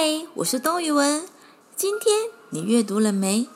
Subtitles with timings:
[0.00, 1.24] 嗨，我是东雨文。
[1.74, 3.48] 今天你阅读了没？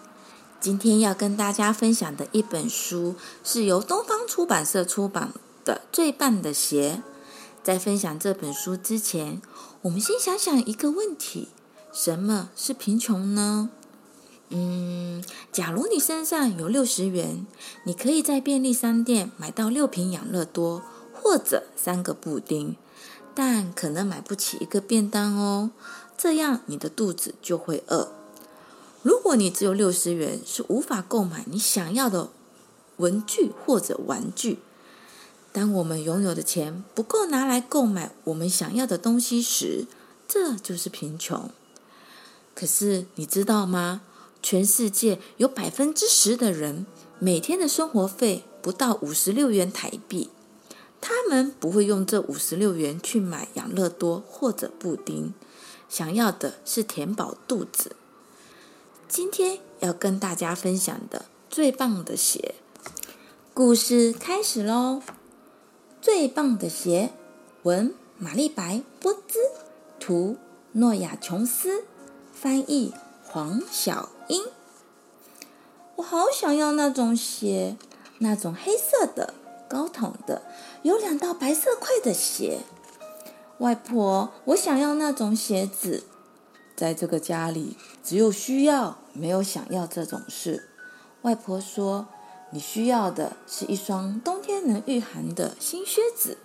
[0.58, 5.32] 今天要跟大家分享的一本书是由东方出版社出版
[5.64, 7.00] 的《最棒的鞋》。
[7.62, 9.40] 在分享这本书之前，
[9.82, 11.46] 我们先想想一个问题：
[11.92, 13.70] 什么是贫穷呢？
[14.48, 15.22] 嗯，
[15.52, 17.46] 假如你身上有六十元，
[17.84, 20.82] 你可以在便利商店买到六瓶养乐多
[21.12, 22.74] 或者三个布丁。
[23.34, 25.70] 但可能买不起一个便当哦，
[26.16, 28.12] 这样你的肚子就会饿。
[29.02, 32.28] 如果你只有六十元，是无法购买你想要的
[32.98, 34.58] 文具或者玩具。
[35.52, 39.86] 当我们拥有的钱不够拿来购买我们想要的东西时，
[40.28, 41.50] 这就是贫穷。
[42.54, 44.02] 可是你知道吗？
[44.42, 46.86] 全世界有百分之十的人
[47.18, 50.30] 每天的生活费不到五十六元台币。
[51.00, 55.34] 他们不会用这五十六元去买养乐多或者布丁，
[55.92, 57.94] 想要的是填饱肚子。
[59.10, 62.54] 今天要跟大家分享的最棒的鞋，
[63.52, 65.02] 故事开始喽！
[66.00, 67.10] 最棒的鞋，
[67.64, 69.38] 文玛丽白波兹，
[70.00, 70.38] 图
[70.72, 71.84] 诺亚琼斯，
[72.32, 74.46] 翻译黄小英。
[75.96, 77.76] 我好想要那种鞋，
[78.20, 79.34] 那种黑色的。
[79.68, 80.42] 高筒的，
[80.82, 82.60] 有两道白色块的鞋。
[83.62, 86.02] 外婆，我想要那种鞋子。
[86.74, 90.68] 在这个家里，只有需要，没有想要这种事。
[91.22, 92.08] 外婆说
[92.50, 96.38] ：“你需要的是一双冬天能御寒的新靴子。”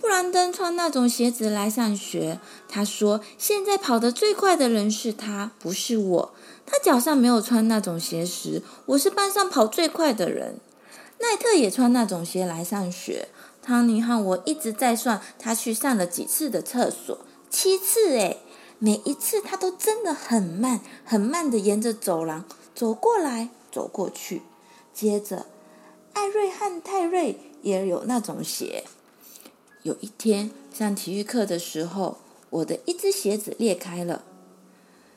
[0.00, 2.40] 布兰登穿那种鞋子来上学。
[2.66, 6.34] 他说：“现在跑得最快的人是他，不是我。
[6.64, 10.58] 他脚上没有穿那种鞋时，我是班上跑最快的人。”
[11.20, 13.28] 奈特也穿那种鞋来上学。
[13.68, 17.18] 汤尼和我一直在算他去上了几次的厕所，
[17.50, 18.38] 七次诶，
[18.78, 24.40] 每一次他都真的很慢，很慢的沿着走廊走过来走过去。
[24.94, 25.44] 接着，
[26.14, 28.84] 艾瑞和泰瑞也有那种鞋。
[29.82, 32.16] 有一天上体育课的时候，
[32.48, 34.24] 我的一只鞋子裂开了。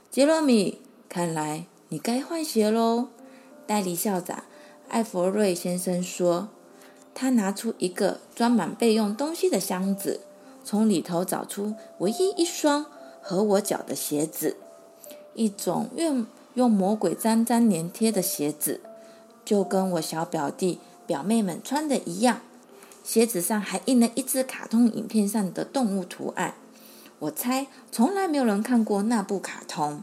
[0.09, 3.07] 杰罗米，看来你该换鞋喽。
[3.65, 4.43] 代理校长。
[4.89, 6.49] 艾弗瑞先生说
[7.13, 10.21] ：“他拿出一个装满备用东西的箱子，
[10.63, 12.85] 从里头找出唯一一双
[13.21, 14.57] 合我脚的鞋子，
[15.33, 18.81] 一种用用魔鬼粘粘粘贴的鞋子，
[19.45, 22.41] 就跟我小表弟表妹们穿的一样。
[23.03, 26.55] 鞋子上还印了一只卡通影片上的动物图案。
[27.19, 30.01] 我猜从来没有人看过那部卡通。”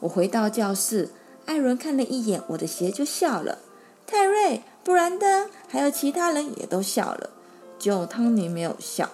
[0.00, 1.10] 我回到教室。
[1.46, 3.58] 艾伦看了一眼我的鞋，就笑了。
[4.06, 7.30] 泰瑞、不然的还有其他人也都笑了，
[7.78, 9.10] 只有汤尼没有笑。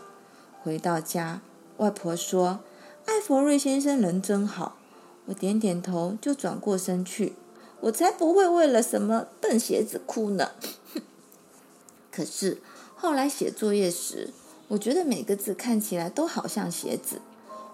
[0.62, 1.40] 回到家，
[1.78, 2.60] 外婆说
[3.06, 4.76] ：“艾弗瑞先生人真好。”
[5.26, 7.34] 我点点头，就转过身去。
[7.80, 10.52] 我才不会为了什么笨鞋子哭呢。
[12.10, 12.62] 可是
[12.94, 14.32] 后来写作业时，
[14.68, 17.20] 我觉得每个字看起来都好像鞋子。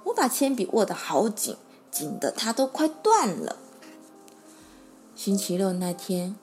[0.04, 1.56] 我把铅笔握得好紧，
[1.90, 3.58] 紧得它都快断了。
[5.14, 6.34] 星期六那天，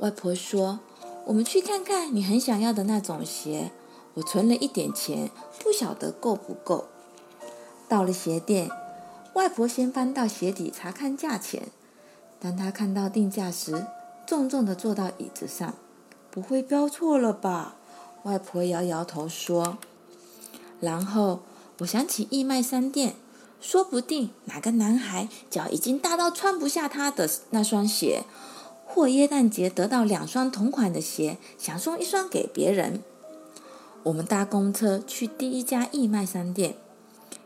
[0.00, 0.80] 外婆说
[1.26, 3.70] ：“我们去看看你很想要的那种鞋。”
[4.14, 5.30] 我存了一点钱，
[5.62, 6.86] 不晓得够不够。
[7.86, 8.70] 到了鞋店，
[9.34, 11.68] 外婆先翻到鞋底查看价钱。
[12.40, 13.84] 当她看到定价时，
[14.26, 15.74] 重重地坐到椅子上。
[16.32, 17.76] “不会标错了吧？”
[18.24, 19.76] 外婆摇摇头说。
[20.80, 21.40] 然后
[21.80, 23.16] 我想起义卖商店。
[23.60, 28.24] 说不定哪个男孩脚已经大到穿不下他的那双鞋，
[28.96, 33.02] 过耶诞节得到两双同款的鞋，想送一双给别人。
[34.04, 36.76] 我们搭公车去第一家义卖商店，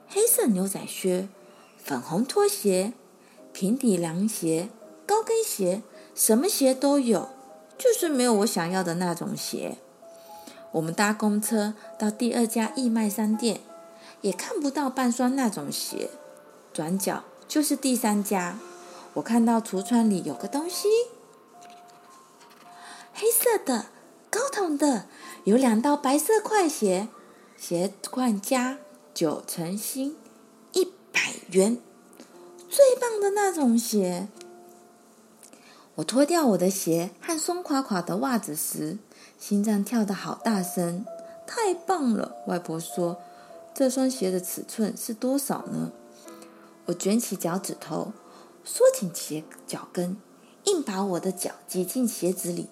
[0.09, 1.29] 黑色牛仔靴、
[1.77, 2.93] 粉红拖鞋、
[3.53, 4.69] 平底凉鞋、
[5.05, 5.83] 高跟鞋，
[6.15, 7.31] 什么鞋都有，
[7.77, 9.79] 就是没有我想要的那种鞋。
[10.71, 13.63] 我们搭公车到第二家义卖商店。
[14.23, 16.11] 也看不到半双那种鞋，
[16.75, 18.59] 转角就是第三家。
[19.15, 20.89] 我看到橱窗里有个东西，
[23.21, 23.85] 黑色的、
[24.31, 25.05] 高筒的，
[25.45, 27.09] 有两道白色块鞋，
[27.55, 28.79] 鞋冠价
[29.13, 30.17] 九成新，
[30.73, 31.77] 一百元，
[32.71, 34.27] 最棒的那种鞋。
[35.97, 38.97] 我脱掉我的鞋和松垮垮的袜子时，
[39.39, 41.05] 心脏跳得好大声，
[41.47, 42.37] 太棒了！
[42.47, 43.21] 外婆说。
[43.75, 45.93] 这双鞋的尺寸是多少呢？
[46.87, 48.15] 我卷起脚趾头，
[48.65, 50.17] 缩紧鞋脚跟，
[50.65, 52.71] 硬把我的脚挤进鞋子里。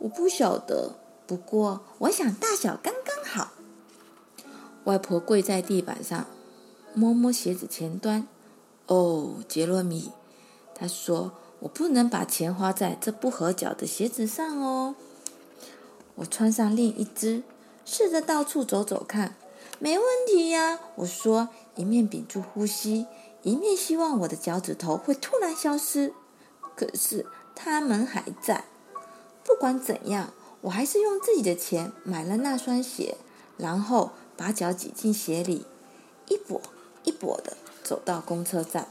[0.00, 3.52] 我不晓得，不过我想大小刚刚好。
[4.84, 6.26] 外婆跪在地板上，
[6.94, 8.26] 摸摸鞋子前端。
[8.86, 10.10] 哦，杰洛米，
[10.74, 14.96] 他说：“我不能把钱花在这不合脚的鞋子上哦。”
[16.16, 17.42] 我穿上另一只，
[17.84, 19.36] 试着到处走走看。
[19.78, 23.06] 没问题呀，我说，一面屏住呼吸，
[23.42, 26.12] 一面希望我的脚趾头会突然消失。
[26.74, 28.64] 可是它们还在。
[29.50, 33.16] 不管怎样，我还是用自己的钱买了那双鞋，
[33.56, 35.66] 然后把脚挤进鞋里，
[36.28, 36.60] 一跛
[37.02, 38.86] 一跛的走到公车站。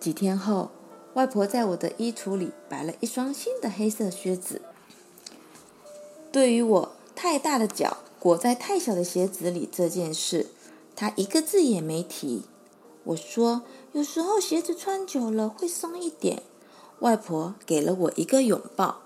[0.00, 0.72] 几天后，
[1.14, 4.60] 外婆在我的衣橱里摆了一双新的黑色靴子。
[6.32, 7.98] 对于我太大的脚。
[8.18, 10.46] 裹在太小的鞋子里这件事，
[10.94, 12.44] 她一个字也没提。
[13.02, 16.44] 我说：“有时候鞋子穿久了会松一点。”
[17.00, 19.00] 外婆给了我一个拥抱。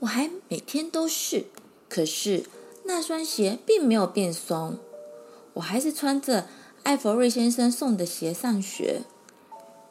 [0.00, 1.46] 我还每天都试，
[1.88, 2.44] 可是
[2.84, 4.78] 那双鞋并没有变松。
[5.54, 6.46] 我还是穿着
[6.84, 9.02] 艾弗瑞先生送的鞋上学。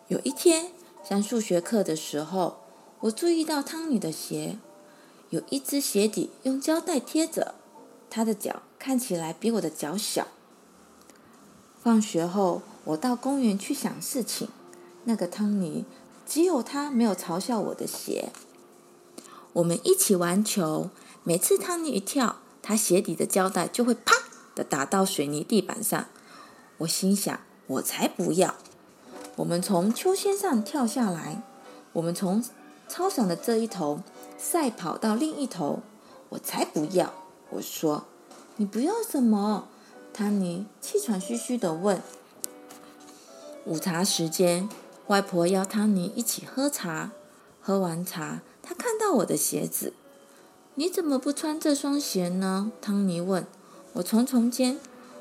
[0.07, 0.71] 有一天
[1.03, 2.59] 上数学课的时候，
[3.01, 4.57] 我注意到汤尼的鞋
[5.29, 7.55] 有一只鞋底用胶带贴着。
[8.09, 10.29] 他的脚看起来比我的脚小。
[11.83, 14.47] 放学后，我到公园去想事情。
[15.03, 15.83] 那个汤尼，
[16.25, 18.29] 只有他没有嘲笑我的鞋。
[19.57, 20.91] 我们一起玩球，
[21.23, 24.13] 每次汤尼一跳，他鞋底的胶带就会啪
[24.53, 26.05] 的打到水泥地板上。
[26.79, 28.53] 我心想：我才不要！
[29.37, 31.41] 我们从秋千上跳下来，
[31.93, 32.43] 我们从
[32.87, 34.03] 操场的这一头
[34.37, 35.81] 赛跑到另一头。
[36.29, 37.13] 我才不要！
[37.51, 38.03] 我说
[38.57, 39.69] ：“你不要什么？”
[40.13, 41.99] 汤尼气喘吁吁地问。
[43.65, 44.69] 午茶时间，
[45.07, 47.11] 外婆邀汤尼一起喝茶。
[47.59, 49.93] 喝完茶，他看到我的鞋子。
[50.75, 53.47] “你怎么不穿这双鞋呢？”汤尼问。
[53.93, 54.77] 我重重间，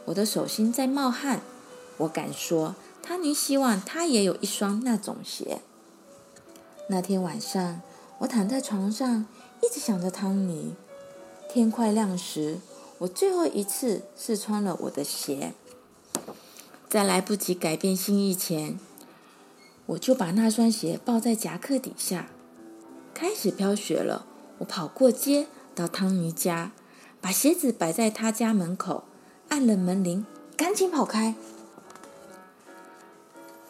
[0.06, 1.42] 我的手心在冒汗。
[1.98, 5.60] 我敢说，汤尼希望他也有一双那种鞋。
[6.88, 7.80] 那天晚上，
[8.18, 9.26] 我躺在床上，
[9.62, 10.74] 一直想着汤尼。
[11.48, 12.58] 天快亮时，
[12.98, 15.54] 我最后一次试穿了我的鞋。
[16.90, 18.78] 在来不及改变心意前，
[19.86, 22.28] 我就把那双鞋抱在夹克底下。
[23.18, 24.26] 开始飘雪了，
[24.58, 26.72] 我跑过街到汤尼家，
[27.18, 29.04] 把鞋子摆在他家门口，
[29.48, 31.34] 按了门铃，赶紧跑开。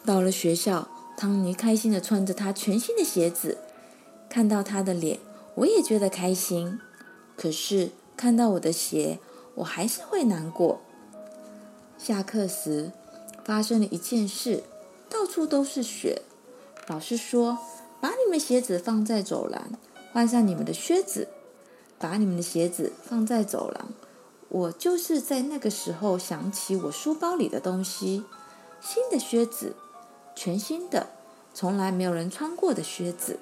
[0.03, 3.59] 到了学校，汤尼开心地穿着他全新的鞋子，
[4.29, 5.17] 看到他的脸，
[5.55, 6.81] 我也觉得开心。
[7.37, 9.19] 可是看到我的鞋，
[9.55, 10.81] 我还是会难过。
[11.97, 12.91] 下课时
[13.45, 14.63] 发生了一件事，
[15.09, 16.23] 到处都是雪。
[16.87, 17.57] 老师说
[17.99, 19.71] ：“把你们鞋子放在走廊，
[20.13, 21.27] 换上你们的靴子。”
[21.99, 23.89] 把你们的鞋子放在走廊。
[24.49, 28.23] 我就是在那个时候想起我书包里的东西：
[28.79, 29.75] 新的靴子，
[30.35, 31.07] 全新的，
[31.53, 33.39] 从来没有人穿过的靴子。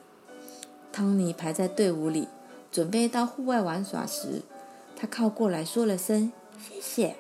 [0.94, 2.28] 汤尼排在队伍里。
[2.72, 4.42] 准备到户外玩耍时，
[4.98, 7.16] 他靠过来说了声“谢谢”。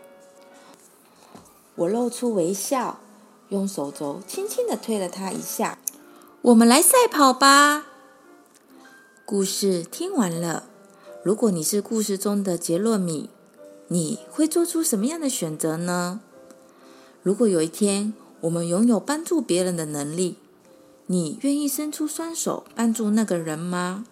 [1.76, 3.00] 我露出微笑，
[3.48, 5.80] 用手肘轻轻地推了他一下。
[6.46, 7.88] 我们来赛跑吧！
[9.26, 10.66] 故事听完了。
[11.24, 13.32] 如果你是故事中的杰洛米，
[13.88, 16.20] 你会做出什么样的选择呢？
[17.24, 20.38] 如果有一天我们拥有帮助别人的能力，
[21.08, 24.06] 你愿意伸出双手帮助那个人吗？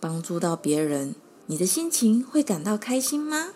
[0.00, 1.14] 帮助到别人，
[1.44, 3.48] 你的心情会感到开心吗？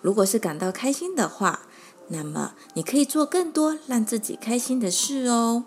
[0.00, 1.62] 如果是感到开心的话，
[2.06, 5.64] 那么你可以做更多让自己开心的事哦。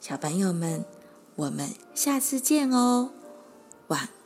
[0.00, 0.86] 小朋友们，
[1.36, 3.10] 我们下次见哦，
[3.88, 4.19] 晚安。